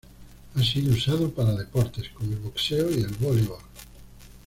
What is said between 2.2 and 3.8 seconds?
el boxeo y el voleibol.